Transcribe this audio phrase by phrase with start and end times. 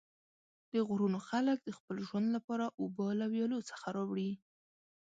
[0.71, 4.31] د غرونو خلک د خپل ژوند لپاره اوبه له ویالو څخه راوړي.